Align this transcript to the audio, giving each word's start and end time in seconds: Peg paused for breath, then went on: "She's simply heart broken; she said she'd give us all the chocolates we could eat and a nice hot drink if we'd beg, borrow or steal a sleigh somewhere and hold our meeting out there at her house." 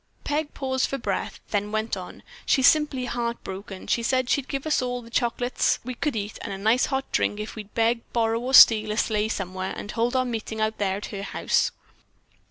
Peg 0.23 0.55
paused 0.55 0.89
for 0.89 0.97
breath, 0.97 1.39
then 1.51 1.71
went 1.71 1.95
on: 1.95 2.23
"She's 2.43 2.65
simply 2.65 3.05
heart 3.05 3.43
broken; 3.43 3.85
she 3.85 4.01
said 4.01 4.31
she'd 4.31 4.47
give 4.47 4.65
us 4.65 4.81
all 4.81 5.03
the 5.03 5.11
chocolates 5.11 5.77
we 5.83 5.93
could 5.93 6.15
eat 6.15 6.39
and 6.41 6.51
a 6.51 6.57
nice 6.57 6.87
hot 6.87 7.11
drink 7.11 7.39
if 7.39 7.55
we'd 7.55 7.75
beg, 7.75 8.01
borrow 8.11 8.39
or 8.39 8.55
steal 8.55 8.91
a 8.91 8.97
sleigh 8.97 9.29
somewhere 9.29 9.75
and 9.77 9.91
hold 9.91 10.15
our 10.15 10.25
meeting 10.25 10.59
out 10.59 10.79
there 10.79 10.97
at 10.97 11.05
her 11.13 11.21
house." 11.21 11.69